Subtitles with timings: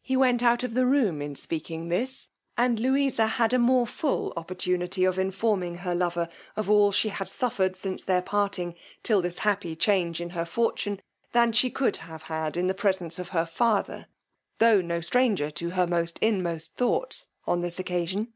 [0.00, 4.32] He went out of the room in speaking this, and Louisa had a more full
[4.34, 9.40] opportunity of informing her lover of all she had suffered since their parting, till this
[9.40, 11.02] happy change in her fortune,
[11.32, 14.06] than she could have had in the presence of her father,
[14.60, 18.32] tho' no stranger to her most inmost thoughts on this occasion.